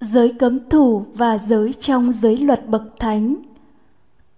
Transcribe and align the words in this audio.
Giới 0.00 0.32
cấm 0.38 0.58
thủ 0.70 1.04
và 1.14 1.38
giới 1.38 1.72
trong 1.72 2.12
giới 2.12 2.36
luật 2.36 2.68
bậc 2.68 2.82
thánh 3.00 3.34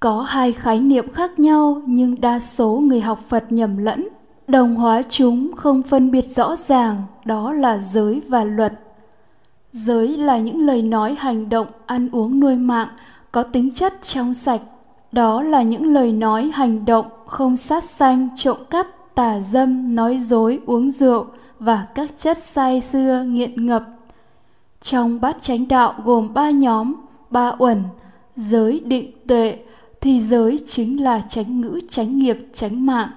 Có 0.00 0.22
hai 0.22 0.52
khái 0.52 0.80
niệm 0.80 1.12
khác 1.12 1.38
nhau 1.38 1.82
nhưng 1.86 2.20
đa 2.20 2.38
số 2.38 2.70
người 2.70 3.00
học 3.00 3.20
Phật 3.28 3.52
nhầm 3.52 3.76
lẫn. 3.76 4.08
Đồng 4.48 4.74
hóa 4.74 5.02
chúng 5.08 5.52
không 5.56 5.82
phân 5.82 6.10
biệt 6.10 6.28
rõ 6.28 6.56
ràng, 6.56 7.02
đó 7.24 7.52
là 7.52 7.78
giới 7.78 8.22
và 8.28 8.44
luật. 8.44 8.72
Giới 9.72 10.08
là 10.08 10.38
những 10.38 10.60
lời 10.60 10.82
nói 10.82 11.16
hành 11.18 11.48
động, 11.48 11.66
ăn 11.86 12.08
uống 12.12 12.40
nuôi 12.40 12.56
mạng, 12.56 12.88
có 13.32 13.42
tính 13.42 13.70
chất 13.74 14.02
trong 14.02 14.34
sạch. 14.34 14.60
Đó 15.12 15.42
là 15.42 15.62
những 15.62 15.86
lời 15.86 16.12
nói 16.12 16.50
hành 16.54 16.84
động 16.84 17.06
không 17.26 17.56
sát 17.56 17.84
sanh, 17.84 18.28
trộm 18.36 18.56
cắp, 18.70 18.86
tà 19.14 19.40
dâm, 19.40 19.94
nói 19.94 20.18
dối, 20.18 20.60
uống 20.66 20.90
rượu 20.90 21.26
và 21.58 21.86
các 21.94 22.10
chất 22.18 22.38
say 22.38 22.80
xưa 22.80 23.24
nghiện 23.26 23.66
ngập 23.66 23.82
trong 24.80 25.20
bát 25.20 25.36
chánh 25.40 25.68
đạo 25.68 25.94
gồm 26.04 26.34
ba 26.34 26.50
nhóm, 26.50 26.94
ba 27.30 27.52
uẩn, 27.58 27.82
giới 28.36 28.80
định 28.80 29.12
tuệ, 29.26 29.58
thì 30.00 30.20
giới 30.20 30.58
chính 30.66 31.02
là 31.02 31.22
chánh 31.28 31.60
ngữ, 31.60 31.80
chánh 31.90 32.18
nghiệp, 32.18 32.38
chánh 32.52 32.86
mạng. 32.86 33.08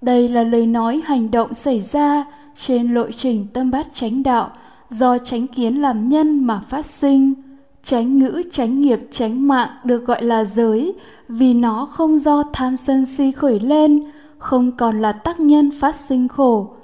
Đây 0.00 0.28
là 0.28 0.42
lời 0.42 0.66
nói 0.66 1.00
hành 1.04 1.30
động 1.30 1.54
xảy 1.54 1.80
ra 1.80 2.24
trên 2.54 2.94
lộ 2.94 3.10
trình 3.10 3.46
tâm 3.52 3.70
bát 3.70 3.86
chánh 3.92 4.22
đạo 4.22 4.50
do 4.90 5.18
chánh 5.18 5.46
kiến 5.46 5.80
làm 5.80 6.08
nhân 6.08 6.44
mà 6.44 6.60
phát 6.68 6.86
sinh. 6.86 7.34
Chánh 7.82 8.18
ngữ, 8.18 8.42
chánh 8.52 8.80
nghiệp, 8.80 9.00
chánh 9.10 9.48
mạng 9.48 9.68
được 9.84 10.06
gọi 10.06 10.22
là 10.24 10.44
giới 10.44 10.94
vì 11.28 11.54
nó 11.54 11.86
không 11.90 12.18
do 12.18 12.42
tham 12.52 12.76
sân 12.76 13.06
si 13.06 13.32
khởi 13.32 13.60
lên, 13.60 14.10
không 14.38 14.72
còn 14.72 15.02
là 15.02 15.12
tác 15.12 15.40
nhân 15.40 15.70
phát 15.80 15.94
sinh 15.94 16.28
khổ. 16.28 16.74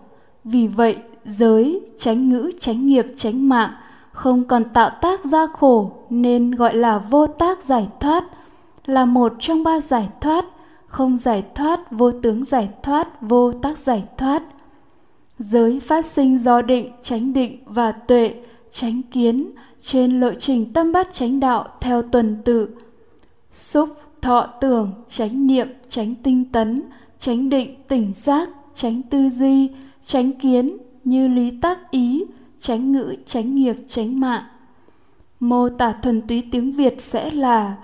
Vì 0.45 0.67
vậy, 0.67 0.97
giới, 1.25 1.81
chánh 1.99 2.29
ngữ, 2.29 2.51
chánh 2.61 2.87
nghiệp, 2.87 3.07
chánh 3.17 3.49
mạng– 3.49 3.71
không 4.17 4.45
còn 4.45 4.65
tạo 4.65 4.91
tác 5.01 5.25
ra 5.25 5.47
khổ 5.47 5.91
nên 6.11 6.51
gọi 6.51 6.75
là 6.75 6.99
vô 6.99 7.27
tác 7.27 7.63
giải 7.63 7.89
thoát, 8.01 8.25
là 8.87 9.05
một 9.05 9.33
trong 9.41 9.65
ba 9.65 9.81
giải 9.81 10.09
thoát, 10.21 10.45
không 10.87 11.17
giải 11.17 11.45
thoát, 11.55 11.93
vô 11.93 12.11
tướng 12.13 12.45
giải 12.45 12.69
thoát, 12.83 13.21
vô 13.21 13.53
tác 13.53 13.79
giải 13.79 14.05
thoát. 14.19 14.43
Giới 15.39 15.81
phát 15.81 16.07
sinh 16.07 16.39
do 16.39 16.63
định 16.63 16.93
tránh 17.03 17.33
định 17.33 17.59
và 17.67 17.93
tuệ 17.93 18.43
tránh 18.71 19.03
kiến 19.03 19.51
trên 19.81 20.21
lộ 20.21 20.35
trình 20.35 20.73
tâm 20.73 20.93
bát 20.93 21.13
chánh 21.13 21.41
đạo 21.41 21.69
theo 21.81 22.03
tuần 22.03 22.37
tự. 22.45 22.69
Xúc, 23.51 23.89
thọ, 24.23 24.47
tưởng 24.61 24.93
tránh 25.09 25.47
niệm 25.47 25.69
tránh 25.89 26.15
tinh 26.15 26.53
tấn 26.53 26.83
tránh 27.19 27.49
định, 27.49 27.75
tỉnh 27.89 28.13
giác 28.13 28.49
tránh 28.75 29.03
tư 29.03 29.29
duy 29.29 29.71
tránh 30.03 30.33
kiến 30.33 30.79
như 31.05 31.29
lý 31.29 31.51
tác 31.63 31.91
ý 31.91 32.25
tránh 32.59 32.93
ngữ, 32.93 33.15
tránh 33.27 33.55
nghiệp, 33.55 33.77
tránh 33.87 34.21
mạng. 34.21 34.43
Mô 35.41 35.69
tả 35.69 35.93
thuần 35.93 36.23
túy 36.23 36.49
tiếng 36.53 36.73
Việt 36.73 37.03
sẽ 37.03 37.31
là 37.31 37.77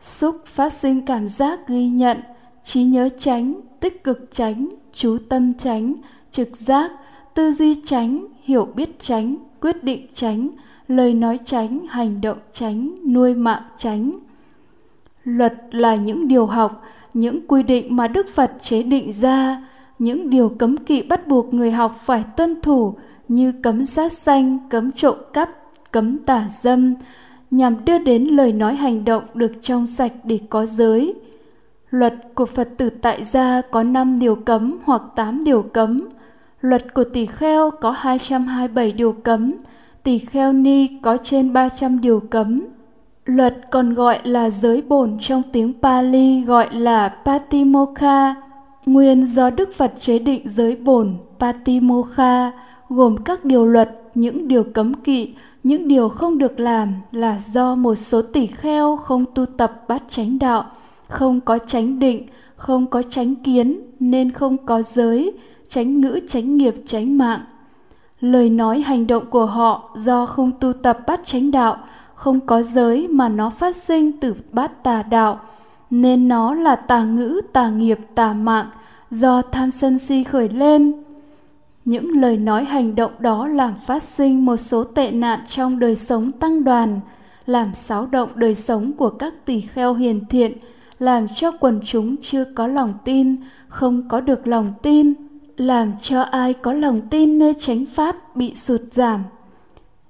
xúc 0.00 0.46
phát 0.46 0.72
sinh 0.72 1.06
cảm 1.06 1.28
giác 1.28 1.68
ghi 1.68 1.88
nhận, 1.88 2.20
trí 2.62 2.82
nhớ 2.84 3.08
tránh, 3.18 3.60
tích 3.80 4.04
cực 4.04 4.28
tránh, 4.32 4.68
chú 4.92 5.18
tâm 5.28 5.54
tránh, 5.54 5.94
trực 6.30 6.56
giác, 6.56 6.90
tư 7.34 7.52
duy 7.52 7.74
tránh, 7.84 8.26
hiểu 8.42 8.68
biết 8.76 9.00
tránh, 9.00 9.36
quyết 9.60 9.84
định 9.84 10.06
tránh, 10.14 10.48
lời 10.88 11.14
nói 11.14 11.38
tránh, 11.44 11.86
hành 11.88 12.20
động 12.20 12.38
tránh, 12.52 12.94
nuôi 13.12 13.34
mạng 13.34 13.62
tránh. 13.76 14.12
Luật 15.24 15.54
là 15.70 15.94
những 15.94 16.28
điều 16.28 16.46
học, 16.46 16.82
những 17.14 17.46
quy 17.48 17.62
định 17.62 17.96
mà 17.96 18.08
Đức 18.08 18.26
Phật 18.34 18.52
chế 18.60 18.82
định 18.82 19.12
ra, 19.12 19.64
những 19.98 20.30
điều 20.30 20.48
cấm 20.48 20.76
kỵ 20.76 21.02
bắt 21.02 21.28
buộc 21.28 21.54
người 21.54 21.70
học 21.70 22.00
phải 22.04 22.24
tuân 22.36 22.60
thủ 22.60 22.94
như 23.28 23.52
cấm 23.52 23.86
sát 23.86 24.12
sanh, 24.12 24.58
cấm 24.70 24.92
trộm 24.92 25.16
cắp, 25.32 25.50
cấm 25.90 26.18
tả 26.18 26.46
dâm, 26.50 26.94
nhằm 27.50 27.84
đưa 27.84 27.98
đến 27.98 28.24
lời 28.24 28.52
nói 28.52 28.74
hành 28.74 29.04
động 29.04 29.24
được 29.34 29.52
trong 29.62 29.86
sạch 29.86 30.12
để 30.24 30.38
có 30.50 30.66
giới. 30.66 31.14
Luật 31.90 32.14
của 32.34 32.46
Phật 32.46 32.68
tử 32.76 32.90
tại 32.90 33.24
gia 33.24 33.62
có 33.70 33.82
5 33.82 34.18
điều 34.18 34.34
cấm 34.34 34.78
hoặc 34.84 35.02
8 35.16 35.44
điều 35.44 35.62
cấm. 35.62 36.08
Luật 36.60 36.94
của 36.94 37.04
tỳ 37.04 37.26
kheo 37.26 37.70
có 37.70 37.90
227 37.90 38.92
điều 38.92 39.12
cấm, 39.12 39.52
tỳ 40.02 40.18
kheo 40.18 40.52
ni 40.52 40.88
có 41.02 41.16
trên 41.16 41.52
300 41.52 42.00
điều 42.00 42.20
cấm. 42.20 42.60
Luật 43.24 43.56
còn 43.70 43.94
gọi 43.94 44.18
là 44.24 44.50
giới 44.50 44.82
bổn 44.82 45.16
trong 45.20 45.42
tiếng 45.52 45.72
Pali 45.82 46.42
gọi 46.42 46.74
là 46.74 47.08
Patimokkha, 47.24 48.34
nguyên 48.86 49.26
do 49.26 49.50
Đức 49.50 49.74
Phật 49.74 49.92
chế 49.98 50.18
định 50.18 50.48
giới 50.48 50.76
bổn 50.76 51.16
Patimokkha 51.38 52.52
gồm 52.88 53.16
các 53.16 53.44
điều 53.44 53.66
luật, 53.66 54.00
những 54.14 54.48
điều 54.48 54.64
cấm 54.64 54.94
kỵ, 54.94 55.34
những 55.62 55.88
điều 55.88 56.08
không 56.08 56.38
được 56.38 56.60
làm 56.60 56.94
là 57.12 57.40
do 57.46 57.74
một 57.74 57.94
số 57.94 58.22
tỷ 58.22 58.46
kheo 58.46 58.96
không 58.96 59.24
tu 59.34 59.46
tập 59.46 59.84
bát 59.88 60.02
chánh 60.08 60.38
đạo, 60.38 60.64
không 61.08 61.40
có 61.40 61.58
chánh 61.58 61.98
định, 61.98 62.26
không 62.56 62.86
có 62.86 63.02
chánh 63.02 63.34
kiến 63.34 63.80
nên 64.00 64.30
không 64.30 64.56
có 64.66 64.82
giới, 64.82 65.32
chánh 65.68 66.00
ngữ, 66.00 66.20
chánh 66.28 66.56
nghiệp, 66.56 66.74
chánh 66.86 67.18
mạng. 67.18 67.40
Lời 68.20 68.50
nói 68.50 68.80
hành 68.80 69.06
động 69.06 69.24
của 69.30 69.46
họ 69.46 69.90
do 69.96 70.26
không 70.26 70.50
tu 70.60 70.72
tập 70.72 70.98
bát 71.06 71.20
chánh 71.24 71.50
đạo, 71.50 71.76
không 72.14 72.40
có 72.40 72.62
giới 72.62 73.08
mà 73.08 73.28
nó 73.28 73.50
phát 73.50 73.76
sinh 73.76 74.20
từ 74.20 74.34
bát 74.52 74.84
tà 74.84 75.02
đạo, 75.02 75.40
nên 75.90 76.28
nó 76.28 76.54
là 76.54 76.76
tà 76.76 77.04
ngữ, 77.04 77.40
tà 77.52 77.68
nghiệp, 77.68 77.98
tà 78.14 78.32
mạng, 78.32 78.66
do 79.10 79.42
tham 79.42 79.70
sân 79.70 79.98
si 79.98 80.24
khởi 80.24 80.48
lên 80.48 81.03
những 81.84 82.10
lời 82.10 82.36
nói 82.36 82.64
hành 82.64 82.94
động 82.94 83.12
đó 83.18 83.48
làm 83.48 83.74
phát 83.86 84.02
sinh 84.02 84.44
một 84.44 84.56
số 84.56 84.84
tệ 84.84 85.10
nạn 85.10 85.40
trong 85.46 85.78
đời 85.78 85.96
sống 85.96 86.32
tăng 86.32 86.64
đoàn, 86.64 87.00
làm 87.46 87.74
xáo 87.74 88.06
động 88.06 88.28
đời 88.34 88.54
sống 88.54 88.92
của 88.92 89.10
các 89.10 89.34
tỳ 89.44 89.60
kheo 89.60 89.94
hiền 89.94 90.24
thiện, 90.30 90.52
làm 90.98 91.26
cho 91.28 91.50
quần 91.50 91.80
chúng 91.84 92.16
chưa 92.16 92.44
có 92.44 92.66
lòng 92.66 92.94
tin, 93.04 93.36
không 93.68 94.08
có 94.08 94.20
được 94.20 94.46
lòng 94.46 94.72
tin, 94.82 95.12
làm 95.56 95.92
cho 96.00 96.22
ai 96.22 96.52
có 96.52 96.72
lòng 96.72 97.00
tin 97.10 97.38
nơi 97.38 97.54
chánh 97.54 97.84
pháp 97.86 98.36
bị 98.36 98.54
sụt 98.54 98.80
giảm. 98.92 99.22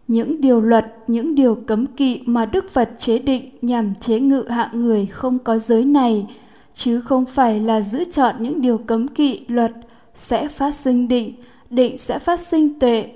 Những 0.09 0.41
điều 0.41 0.61
luật, 0.61 0.95
những 1.07 1.35
điều 1.35 1.55
cấm 1.55 1.87
kỵ 1.87 2.23
mà 2.27 2.47
đức 2.47 2.71
phật 2.71 2.91
chế 2.99 3.19
định 3.19 3.51
nhằm 3.63 3.95
chế 3.95 4.21
ngự 4.21 4.45
hạng 4.49 4.81
người 4.81 5.07
không 5.07 5.39
có 5.39 5.59
giới 5.59 5.85
này, 5.85 6.27
chứ 6.73 7.01
không 7.01 7.25
phải 7.25 7.61
là 7.61 7.81
giữ 7.81 8.05
chọn 8.05 8.35
những 8.39 8.61
điều 8.61 8.79
cấm 8.79 9.09
kỵ 9.09 9.45
luật, 9.49 9.73
sẽ 10.15 10.49
phát 10.49 10.75
sinh 10.75 11.09
định 11.09 11.35
định 11.75 11.99
sẽ 11.99 12.19
phát 12.19 12.41
sinh 12.41 12.79
tuệ 12.79 13.11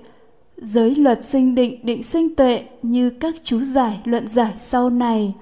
giới 0.62 0.94
luật 0.94 1.24
sinh 1.24 1.54
định 1.54 1.78
định 1.82 2.02
sinh 2.02 2.34
tuệ 2.34 2.64
như 2.82 3.10
các 3.10 3.34
chú 3.44 3.60
giải 3.60 4.00
luận 4.04 4.28
giải 4.28 4.52
sau 4.56 4.90
này. 4.90 5.34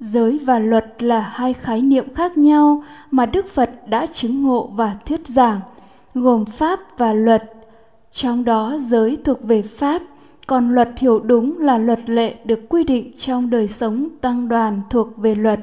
Giới 0.00 0.38
và 0.38 0.58
luật 0.58 1.02
là 1.02 1.20
hai 1.20 1.52
khái 1.52 1.82
niệm 1.82 2.14
khác 2.14 2.38
nhau 2.38 2.82
mà 3.10 3.26
đức 3.26 3.48
phật 3.48 3.70
đã 3.88 4.06
chứng 4.06 4.42
ngộ 4.42 4.66
và 4.66 4.96
thuyết 5.06 5.28
giảng, 5.28 5.60
gồm 6.14 6.44
pháp 6.44 6.80
và 6.98 7.12
luật. 7.12 7.52
Trong 8.12 8.44
đó, 8.44 8.76
giới 8.80 9.16
thuộc 9.24 9.42
về 9.42 9.62
pháp, 9.62 10.02
còn 10.46 10.74
luật 10.74 10.88
hiểu 10.98 11.18
đúng 11.18 11.58
là 11.58 11.78
luật 11.78 12.10
lệ 12.10 12.34
được 12.44 12.60
quy 12.68 12.84
định 12.84 13.12
trong 13.18 13.50
đời 13.50 13.68
sống 13.68 14.08
tăng 14.20 14.48
đoàn 14.48 14.80
thuộc 14.90 15.16
về 15.16 15.34
luật 15.34 15.60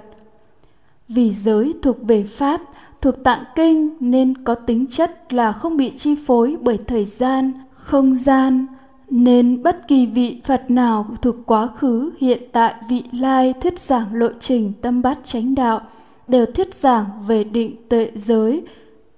vì 1.07 1.31
giới 1.31 1.73
thuộc 1.81 1.97
về 2.03 2.23
pháp 2.23 2.61
thuộc 3.01 3.23
tạng 3.23 3.43
kinh 3.55 3.89
nên 3.99 4.43
có 4.43 4.55
tính 4.55 4.87
chất 4.87 5.33
là 5.33 5.51
không 5.51 5.77
bị 5.77 5.91
chi 5.91 6.15
phối 6.25 6.57
bởi 6.61 6.77
thời 6.87 7.05
gian, 7.05 7.51
không 7.71 8.15
gian, 8.15 8.65
nên 9.09 9.63
bất 9.63 9.87
kỳ 9.87 10.05
vị 10.05 10.41
Phật 10.45 10.71
nào 10.71 11.07
thuộc 11.21 11.35
quá 11.45 11.67
khứ, 11.67 12.11
hiện 12.17 12.43
tại, 12.51 12.73
vị 12.89 13.03
lai 13.11 13.53
thuyết 13.61 13.79
giảng 13.79 14.13
lộ 14.13 14.27
trình 14.39 14.73
tâm 14.81 15.01
bát 15.01 15.19
chánh 15.23 15.55
đạo 15.55 15.81
đều 16.27 16.45
thuyết 16.45 16.75
giảng 16.75 17.05
về 17.27 17.43
định 17.43 17.75
tuệ 17.89 18.11
giới. 18.15 18.65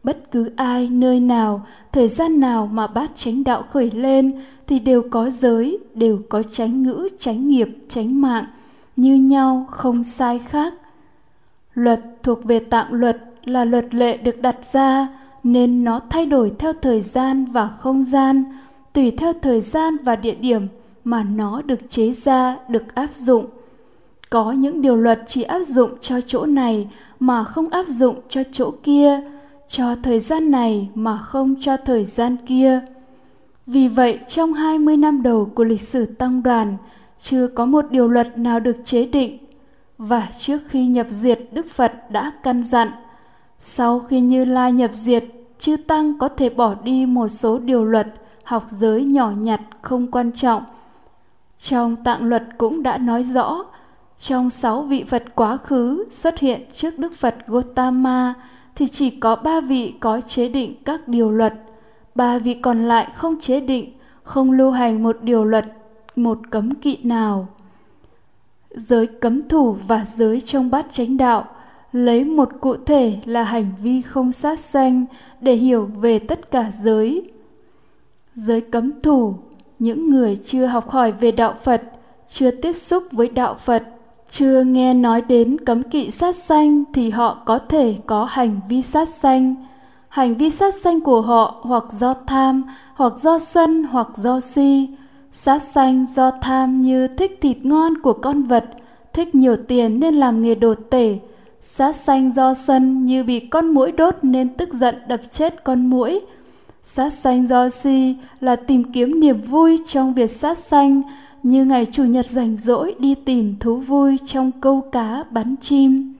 Bất 0.03 0.31
cứ 0.31 0.49
ai, 0.55 0.89
nơi 0.89 1.19
nào, 1.19 1.65
thời 1.91 2.07
gian 2.07 2.39
nào 2.39 2.69
mà 2.73 2.87
bát 2.87 3.11
chánh 3.15 3.43
đạo 3.43 3.63
khởi 3.71 3.91
lên 3.91 4.41
thì 4.67 4.79
đều 4.79 5.03
có 5.11 5.29
giới, 5.29 5.79
đều 5.93 6.19
có 6.29 6.43
chánh 6.43 6.83
ngữ, 6.83 7.09
chánh 7.17 7.49
nghiệp, 7.49 7.69
chánh 7.87 8.21
mạng, 8.21 8.45
như 8.95 9.15
nhau, 9.15 9.65
không 9.71 10.03
sai 10.03 10.39
khác. 10.39 10.73
Luật 11.75 12.01
thuộc 12.23 12.43
về 12.43 12.59
tạng 12.59 12.93
luật 12.93 13.17
là 13.45 13.65
luật 13.65 13.95
lệ 13.95 14.17
được 14.17 14.41
đặt 14.41 14.65
ra, 14.65 15.07
nên 15.43 15.83
nó 15.83 16.01
thay 16.09 16.25
đổi 16.25 16.51
theo 16.59 16.73
thời 16.73 17.01
gian 17.01 17.45
và 17.45 17.67
không 17.67 18.03
gian, 18.03 18.43
tùy 18.93 19.11
theo 19.11 19.33
thời 19.33 19.61
gian 19.61 19.97
và 20.03 20.15
địa 20.15 20.35
điểm 20.35 20.67
mà 21.03 21.23
nó 21.23 21.61
được 21.61 21.89
chế 21.89 22.11
ra, 22.11 22.57
được 22.69 22.95
áp 22.95 23.13
dụng. 23.13 23.45
Có 24.29 24.51
những 24.51 24.81
điều 24.81 24.95
luật 24.95 25.21
chỉ 25.25 25.43
áp 25.43 25.59
dụng 25.59 25.91
cho 26.01 26.21
chỗ 26.21 26.45
này 26.45 26.87
mà 27.19 27.43
không 27.43 27.69
áp 27.69 27.87
dụng 27.87 28.15
cho 28.29 28.41
chỗ 28.51 28.71
kia, 28.83 29.21
cho 29.67 29.95
thời 30.03 30.19
gian 30.19 30.51
này 30.51 30.89
mà 30.95 31.17
không 31.17 31.55
cho 31.59 31.77
thời 31.77 32.05
gian 32.05 32.37
kia. 32.45 32.81
Vì 33.67 33.87
vậy, 33.87 34.19
trong 34.27 34.53
20 34.53 34.97
năm 34.97 35.23
đầu 35.23 35.51
của 35.55 35.63
lịch 35.63 35.81
sử 35.81 36.05
tăng 36.05 36.43
đoàn, 36.43 36.77
chưa 37.17 37.47
có 37.47 37.65
một 37.65 37.85
điều 37.91 38.07
luật 38.07 38.37
nào 38.37 38.59
được 38.59 38.77
chế 38.83 39.05
định 39.05 39.44
và 39.97 40.27
trước 40.39 40.61
khi 40.67 40.87
nhập 40.87 41.07
diệt 41.09 41.39
Đức 41.51 41.65
Phật 41.69 42.11
đã 42.11 42.31
căn 42.43 42.63
dặn 42.63 42.91
sau 43.59 43.99
khi 43.99 44.21
Như 44.21 44.45
Lai 44.45 44.71
nhập 44.71 44.91
diệt, 44.93 45.23
chư 45.57 45.77
Tăng 45.77 46.19
có 46.19 46.27
thể 46.27 46.49
bỏ 46.49 46.75
đi 46.83 47.05
một 47.05 47.27
số 47.27 47.59
điều 47.59 47.85
luật, 47.85 48.07
học 48.43 48.65
giới 48.69 49.05
nhỏ 49.05 49.31
nhặt 49.37 49.61
không 49.81 50.11
quan 50.11 50.31
trọng. 50.31 50.63
Trong 51.57 51.95
tạng 51.95 52.23
luật 52.23 52.43
cũng 52.57 52.83
đã 52.83 52.97
nói 52.97 53.23
rõ, 53.23 53.65
trong 54.17 54.49
sáu 54.49 54.81
vị 54.81 55.03
Phật 55.03 55.23
quá 55.35 55.57
khứ 55.57 56.05
xuất 56.09 56.39
hiện 56.39 56.61
trước 56.71 56.99
Đức 56.99 57.13
Phật 57.13 57.35
Gotama 57.47 58.33
thì 58.75 58.87
chỉ 58.87 59.09
có 59.09 59.35
ba 59.35 59.61
vị 59.61 59.93
có 59.99 60.21
chế 60.21 60.49
định 60.49 60.83
các 60.85 61.07
điều 61.07 61.31
luật, 61.31 61.53
ba 62.15 62.39
vị 62.39 62.53
còn 62.53 62.87
lại 62.87 63.07
không 63.15 63.39
chế 63.39 63.59
định, 63.59 63.93
không 64.23 64.51
lưu 64.51 64.71
hành 64.71 65.03
một 65.03 65.17
điều 65.21 65.45
luật, 65.45 65.65
một 66.15 66.39
cấm 66.51 66.75
kỵ 66.75 66.97
nào. 67.03 67.47
Giới 68.77 69.07
cấm 69.07 69.47
thủ 69.47 69.77
và 69.87 70.05
giới 70.15 70.41
trong 70.41 70.71
bát 70.71 70.85
chánh 70.91 71.17
đạo 71.17 71.45
lấy 71.91 72.23
một 72.23 72.49
cụ 72.61 72.75
thể 72.85 73.19
là 73.25 73.43
hành 73.43 73.71
vi 73.81 74.01
không 74.01 74.31
sát 74.31 74.59
sanh 74.59 75.05
để 75.41 75.53
hiểu 75.55 75.85
về 75.85 76.19
tất 76.19 76.51
cả 76.51 76.71
giới. 76.81 77.31
Giới 78.35 78.61
cấm 78.61 79.01
thủ, 79.01 79.33
những 79.79 80.09
người 80.09 80.35
chưa 80.35 80.65
học 80.65 80.89
hỏi 80.89 81.11
về 81.11 81.31
đạo 81.31 81.55
Phật, 81.63 81.81
chưa 82.27 82.51
tiếp 82.51 82.73
xúc 82.73 83.03
với 83.11 83.29
đạo 83.29 83.53
Phật, 83.53 83.83
chưa 84.29 84.63
nghe 84.63 84.93
nói 84.93 85.21
đến 85.21 85.57
cấm 85.65 85.83
kỵ 85.83 86.09
sát 86.09 86.35
sanh 86.35 86.83
thì 86.93 87.09
họ 87.09 87.43
có 87.45 87.59
thể 87.59 87.95
có 88.05 88.25
hành 88.25 88.59
vi 88.69 88.81
sát 88.81 89.09
sanh. 89.09 89.55
Hành 90.07 90.35
vi 90.35 90.49
sát 90.49 90.73
sanh 90.73 91.01
của 91.01 91.21
họ 91.21 91.55
hoặc 91.61 91.83
do 91.91 92.13
tham, 92.13 92.63
hoặc 92.93 93.13
do 93.17 93.39
sân, 93.39 93.83
hoặc 93.83 94.07
do 94.15 94.39
si. 94.39 94.89
Sát 95.37 95.61
sanh 95.63 96.05
do 96.13 96.31
tham 96.31 96.81
như 96.81 97.07
thích 97.07 97.37
thịt 97.41 97.57
ngon 97.65 98.01
của 98.01 98.13
con 98.13 98.43
vật, 98.43 98.65
thích 99.13 99.35
nhiều 99.35 99.55
tiền 99.67 99.99
nên 99.99 100.15
làm 100.15 100.41
nghề 100.41 100.55
đột 100.55 100.77
tể, 100.89 101.19
Sát 101.61 101.95
sanh 101.95 102.33
do 102.33 102.53
sân 102.53 103.05
như 103.05 103.23
bị 103.23 103.39
con 103.39 103.67
mũi 103.67 103.91
đốt 103.91 104.15
nên 104.21 104.49
tức 104.49 104.73
giận 104.73 104.95
đập 105.07 105.21
chết 105.29 105.63
con 105.63 105.85
mũi. 105.85 106.21
Sát 106.83 107.13
sanh 107.13 107.47
do 107.47 107.69
si 107.69 108.15
là 108.39 108.55
tìm 108.55 108.91
kiếm 108.91 109.19
niềm 109.19 109.41
vui 109.41 109.79
trong 109.85 110.13
việc 110.13 110.31
sát 110.31 110.57
sanh 110.57 111.01
như 111.43 111.65
ngày 111.65 111.85
chủ 111.85 112.03
nhật 112.03 112.25
rảnh 112.25 112.57
rỗi 112.57 112.95
đi 112.99 113.15
tìm 113.15 113.55
thú 113.59 113.77
vui 113.77 114.17
trong 114.25 114.51
câu 114.61 114.81
cá 114.81 115.23
bắn 115.31 115.55
chim. 115.61 116.13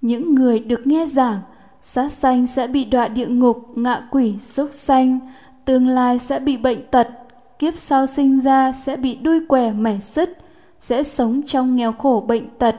Những 0.00 0.34
người 0.34 0.58
được 0.58 0.86
nghe 0.86 1.06
giảng 1.06 1.38
sát 1.82 2.12
sanh 2.12 2.46
sẽ 2.46 2.66
bị 2.66 2.84
đọa 2.84 3.08
địa 3.08 3.28
ngục, 3.28 3.72
ngạ 3.74 4.08
quỷ, 4.10 4.34
súc 4.40 4.68
sanh, 4.72 5.18
tương 5.64 5.88
lai 5.88 6.18
sẽ 6.18 6.38
bị 6.38 6.56
bệnh 6.56 6.90
tật, 6.90 7.08
kiếp 7.58 7.78
sau 7.78 8.06
sinh 8.06 8.40
ra 8.40 8.72
sẽ 8.72 8.96
bị 8.96 9.14
đuôi 9.14 9.40
què 9.48 9.72
mẻ 9.72 9.98
sứt, 9.98 10.38
sẽ 10.80 11.02
sống 11.02 11.42
trong 11.46 11.76
nghèo 11.76 11.92
khổ 11.92 12.24
bệnh 12.28 12.48
tật, 12.58 12.76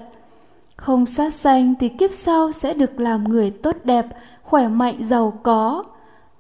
không 0.78 1.06
sát 1.06 1.34
sanh 1.34 1.74
thì 1.80 1.90
kiếp 1.90 2.12
sau 2.14 2.52
sẽ 2.52 2.74
được 2.74 3.00
làm 3.00 3.24
người 3.24 3.52
tốt 3.52 3.76
đẹp, 3.84 4.06
khỏe 4.44 4.68
mạnh, 4.68 5.04
giàu 5.04 5.40
có. 5.44 5.84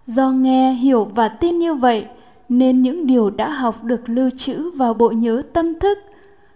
Do 0.06 0.32
nghe, 0.32 0.74
hiểu 0.74 1.06
và 1.06 1.28
tin 1.28 1.60
như 1.60 1.74
vậy, 1.74 2.06
nên 2.50 2.82
những 2.82 3.08
điều 3.08 3.30
đã 3.30 3.50
học 3.50 3.84
được 3.84 4.10
lưu 4.10 4.30
trữ 4.38 4.72
vào 4.72 4.94
bộ 4.94 5.10
nhớ 5.10 5.42
tâm 5.54 5.80
thức. 5.80 5.98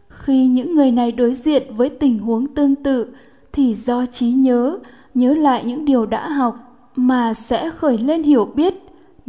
Khi 0.09 0.45
những 0.45 0.75
người 0.75 0.91
này 0.91 1.11
đối 1.11 1.33
diện 1.33 1.75
với 1.75 1.89
tình 1.89 2.19
huống 2.19 2.47
tương 2.47 2.75
tự, 2.75 3.13
thì 3.53 3.73
do 3.73 4.05
trí 4.05 4.31
nhớ, 4.31 4.77
nhớ 5.13 5.33
lại 5.33 5.63
những 5.65 5.85
điều 5.85 6.05
đã 6.05 6.29
học 6.29 6.55
mà 6.95 7.33
sẽ 7.33 7.69
khởi 7.69 7.97
lên 7.97 8.23
hiểu 8.23 8.45
biết. 8.45 8.73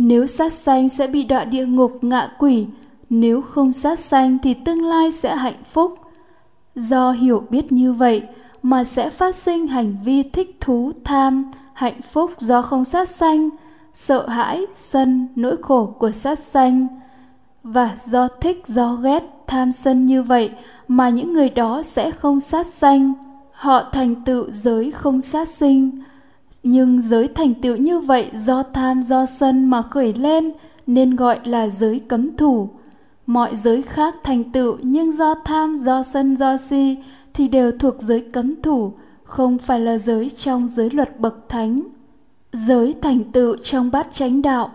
Nếu 0.05 0.27
sát 0.27 0.53
sanh 0.53 0.89
sẽ 0.89 1.07
bị 1.07 1.25
đọa 1.25 1.45
địa 1.45 1.67
ngục 1.67 1.99
ngạ 2.05 2.29
quỷ, 2.39 2.67
nếu 3.11 3.43
không 3.43 3.73
sát 3.73 3.99
sanh 3.99 4.39
thì 4.43 4.55
tương 4.55 4.85
lai 4.85 5.13
sẽ 5.13 5.37
hạnh 5.37 5.63
phúc. 5.65 5.99
Do 6.75 7.11
hiểu 7.13 7.43
biết 7.51 7.73
như 7.73 7.93
vậy, 7.93 8.23
mà 8.63 8.85
sẽ 8.85 9.11
phát 9.11 9.35
sinh 9.35 9.67
hành 9.67 9.97
vi 10.05 10.23
thích 10.23 10.57
thú 10.61 10.93
tham 11.05 11.51
hạnh 11.73 12.03
phúc 12.03 12.31
do 12.39 12.63
không 12.63 12.85
sát 12.85 13.09
sanh 13.09 13.49
sợ 13.95 14.29
hãi 14.29 14.67
sân 14.75 15.29
nỗi 15.37 15.57
khổ 15.63 15.87
của 15.99 16.11
sát 16.11 16.39
sanh. 16.39 16.87
Và 17.63 17.97
do 18.05 18.29
thích 18.29 18.63
do 18.67 18.95
ghét 18.95 19.23
tham 19.47 19.73
sân 19.73 20.07
như 20.07 20.23
vậy 20.23 20.51
mà 20.89 21.09
những 21.09 21.33
người 21.33 21.49
đó 21.49 21.83
sẽ 21.83 22.11
không 22.11 22.41
sát 22.41 22.67
sanh. 22.67 23.13
Họ 23.53 23.91
thành 23.93 24.15
tựu 24.25 24.51
giới 24.51 24.91
không 24.91 25.21
sát 25.21 25.49
sinh 25.49 26.03
nhưng 26.63 27.01
giới 27.01 27.29
thành 27.29 27.55
tựu 27.55 27.77
như 27.77 28.01
vậy 28.01 28.31
do 28.35 28.63
tham 28.63 29.03
do 29.03 29.27
sân 29.27 29.65
mà 29.65 29.83
khởi 29.83 30.13
lên 30.13 30.53
nên 30.87 31.17
gọi 31.17 31.41
là 31.45 31.69
giới 31.69 31.99
cấm 31.99 32.37
thủ. 32.37 32.69
Mọi 33.27 33.57
giới 33.57 33.83
khác 33.83 34.15
thành 34.25 34.53
tựu 34.53 34.77
nhưng 34.83 35.13
do 35.13 35.35
tham 35.45 35.77
do 35.77 36.03
sân 36.03 36.37
do 36.37 36.57
si 36.57 36.97
thì 37.35 37.49
đều 37.49 37.73
thuộc 37.79 37.95
giới 37.99 38.21
cấm 38.21 38.63
thủ, 38.63 38.93
không 39.25 39.59
phải 39.59 39.81
là 39.81 39.99
giới 39.99 40.31
trong 40.31 40.69
giới 40.69 40.91
luật 40.91 41.21
bậc 41.21 41.49
thánh. 41.49 41.81
Giới 42.53 42.95
thành 43.03 43.33
tựu 43.33 43.57
trong 43.57 43.91
bát 43.91 44.07
chánh 44.13 44.43
đạo. 44.43 44.71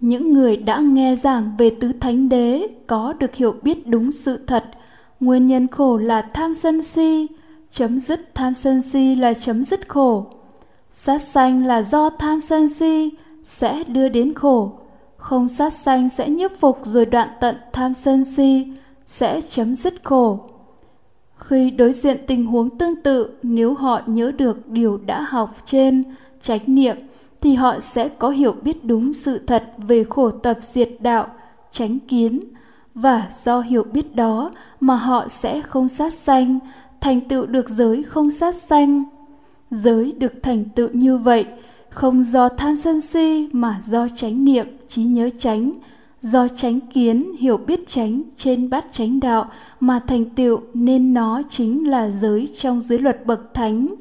Những 0.00 0.32
người 0.32 0.56
đã 0.56 0.78
nghe 0.78 1.14
giảng 1.16 1.56
về 1.58 1.70
tứ 1.80 1.92
thánh 2.00 2.28
đế 2.28 2.66
có 2.86 3.12
được 3.12 3.34
hiểu 3.34 3.54
biết 3.62 3.86
đúng 3.86 4.12
sự 4.12 4.38
thật. 4.46 4.64
Nguyên 5.20 5.46
nhân 5.46 5.68
khổ 5.68 5.96
là 5.96 6.22
tham 6.22 6.54
sân 6.54 6.82
si. 6.82 7.26
Chấm 7.70 7.98
dứt 7.98 8.34
tham 8.34 8.54
sân 8.54 8.82
si 8.82 9.14
là 9.14 9.34
chấm 9.34 9.64
dứt 9.64 9.88
khổ 9.88 10.26
sát 10.90 11.22
sanh 11.22 11.66
là 11.66 11.82
do 11.82 12.10
tham 12.10 12.40
sân 12.40 12.68
si, 12.68 13.10
sẽ 13.44 13.84
đưa 13.84 14.08
đến 14.08 14.34
khổ. 14.34 14.72
Không 15.16 15.48
sát 15.48 15.72
sanh 15.72 16.08
sẽ 16.08 16.28
nhiếp 16.28 16.50
phục 16.60 16.78
rồi 16.82 17.06
đoạn 17.06 17.28
tận 17.40 17.56
tham 17.72 17.94
sân 17.94 18.24
si, 18.24 18.72
sẽ 19.06 19.40
chấm 19.40 19.74
dứt 19.74 19.94
khổ. 20.04 20.40
Khi 21.36 21.70
đối 21.70 21.92
diện 21.92 22.20
tình 22.26 22.46
huống 22.46 22.78
tương 22.78 23.02
tự, 23.02 23.30
nếu 23.42 23.74
họ 23.74 24.00
nhớ 24.06 24.32
được 24.38 24.68
điều 24.68 24.96
đã 24.96 25.20
học 25.20 25.56
trên 25.64 26.04
chánh 26.40 26.60
niệm 26.66 26.96
thì 27.40 27.54
họ 27.54 27.80
sẽ 27.80 28.08
có 28.08 28.28
hiểu 28.28 28.54
biết 28.62 28.84
đúng 28.84 29.12
sự 29.12 29.38
thật 29.38 29.64
về 29.78 30.04
khổ 30.04 30.30
tập 30.30 30.58
diệt 30.62 30.88
đạo 31.00 31.26
tránh 31.70 31.98
kiến. 31.98 32.40
Và 32.94 33.28
do 33.44 33.60
hiểu 33.60 33.84
biết 33.84 34.16
đó 34.16 34.50
mà 34.80 34.96
họ 34.96 35.28
sẽ 35.28 35.62
không 35.62 35.88
sát 35.88 36.12
sanh, 36.14 36.58
thành 37.00 37.20
tựu 37.20 37.46
được 37.46 37.68
giới 37.68 38.02
không 38.02 38.30
sát 38.30 38.54
sanh 38.54 39.04
giới 39.70 40.12
được 40.18 40.32
thành 40.42 40.64
tựu 40.64 40.88
như 40.92 41.18
vậy, 41.18 41.46
không 41.88 42.24
do 42.24 42.48
tham 42.48 42.76
sân 42.76 43.00
si 43.00 43.48
mà 43.52 43.80
do 43.86 44.08
chánh 44.08 44.44
niệm, 44.44 44.66
trí 44.86 45.04
nhớ 45.04 45.30
chánh, 45.38 45.72
do 46.20 46.48
chánh 46.48 46.80
kiến, 46.80 47.36
hiểu 47.38 47.56
biết 47.56 47.86
chánh 47.86 48.22
trên 48.36 48.70
bát 48.70 48.84
chánh 48.90 49.20
đạo 49.20 49.50
mà 49.80 50.00
thành 50.06 50.24
tựu 50.24 50.60
nên 50.74 51.14
nó 51.14 51.42
chính 51.48 51.90
là 51.90 52.10
giới 52.10 52.48
trong 52.54 52.80
giới 52.80 52.98
luật 52.98 53.26
bậc 53.26 53.54
thánh. 53.54 53.94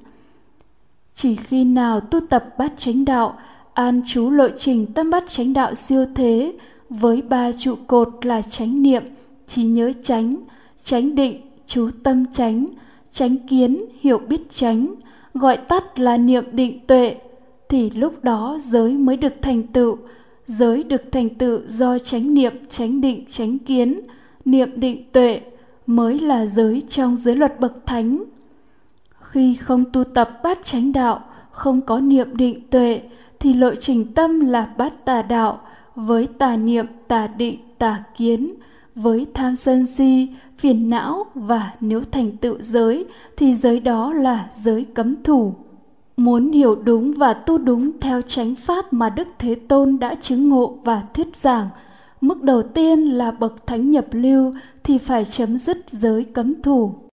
Chỉ 1.13 1.35
khi 1.35 1.63
nào 1.63 1.99
tu 1.99 2.19
tập 2.19 2.45
bát 2.57 2.73
chánh 2.77 3.05
đạo, 3.05 3.37
an 3.73 4.01
trú 4.07 4.29
lộ 4.29 4.47
trình 4.57 4.85
tâm 4.85 5.09
bát 5.09 5.23
chánh 5.27 5.53
đạo 5.53 5.73
siêu 5.75 6.05
thế 6.15 6.53
với 6.89 7.21
ba 7.21 7.51
trụ 7.51 7.75
cột 7.87 8.25
là 8.25 8.41
chánh 8.41 8.83
niệm, 8.83 9.03
trí 9.47 9.63
nhớ 9.63 9.91
chánh 10.03 10.35
chánh 10.83 11.15
định, 11.15 11.41
chú 11.67 11.89
tâm 12.03 12.25
chánh 12.31 12.65
chánh 13.11 13.37
kiến, 13.47 13.85
hiểu 14.01 14.17
biết 14.17 14.49
chánh 14.49 14.95
gọi 15.35 15.57
tắt 15.57 15.99
là 15.99 16.17
niệm 16.17 16.43
định 16.51 16.79
tuệ, 16.87 17.15
thì 17.69 17.89
lúc 17.89 18.23
đó 18.23 18.57
giới 18.61 18.97
mới 18.97 19.17
được 19.17 19.33
thành 19.41 19.63
tựu. 19.63 19.97
Giới 20.47 20.83
được 20.83 21.01
thành 21.11 21.29
tựu 21.29 21.59
do 21.65 21.99
chánh 21.99 22.33
niệm, 22.33 22.53
chánh 22.69 23.01
định, 23.01 23.25
chánh 23.29 23.59
kiến, 23.59 23.99
niệm 24.45 24.69
định 24.75 25.03
tuệ 25.11 25.41
mới 25.85 26.19
là 26.19 26.45
giới 26.45 26.81
trong 26.87 27.15
giới 27.15 27.35
luật 27.35 27.59
bậc 27.59 27.85
thánh. 27.85 28.23
Khi 29.19 29.53
không 29.53 29.83
tu 29.93 30.03
tập 30.03 30.39
bát 30.43 30.59
chánh 30.63 30.93
đạo, 30.93 31.23
không 31.51 31.81
có 31.81 31.99
niệm 31.99 32.37
định 32.37 32.61
tuệ, 32.69 33.01
thì 33.39 33.53
lộ 33.53 33.75
trình 33.75 34.13
tâm 34.13 34.39
là 34.39 34.73
bát 34.77 35.05
tà 35.05 35.21
đạo 35.21 35.61
với 35.95 36.27
tà 36.27 36.57
niệm, 36.57 36.85
tà 37.07 37.27
định, 37.27 37.59
tà 37.77 38.03
kiến 38.17 38.49
với 38.95 39.25
tham 39.33 39.55
sân 39.55 39.85
si 39.85 40.27
phiền 40.57 40.89
não 40.89 41.25
và 41.35 41.71
nếu 41.79 42.01
thành 42.11 42.37
tựu 42.37 42.61
giới 42.61 43.05
thì 43.37 43.53
giới 43.53 43.79
đó 43.79 44.13
là 44.13 44.49
giới 44.53 44.83
cấm 44.83 45.23
thủ 45.23 45.53
Muốn 46.17 46.51
hiểu 46.51 46.75
đúng 46.75 47.13
và 47.13 47.33
tu 47.33 47.57
đúng 47.57 47.99
theo 47.99 48.21
chánh 48.21 48.55
pháp 48.55 48.93
mà 48.93 49.09
Đức 49.09 49.27
Thế 49.39 49.55
Tôn 49.55 49.99
đã 49.99 50.15
chứng 50.15 50.49
ngộ 50.49 50.77
và 50.83 51.03
thuyết 51.13 51.35
giảng, 51.35 51.67
mức 52.21 52.43
đầu 52.43 52.63
tiên 52.63 52.99
là 52.99 53.31
bậc 53.31 53.67
thánh 53.67 53.89
nhập 53.89 54.05
lưu 54.11 54.53
thì 54.83 54.97
phải 54.97 55.25
chấm 55.25 55.57
dứt 55.57 55.77
giới 55.89 56.23
cấm 56.23 56.61
thủ. 56.61 56.95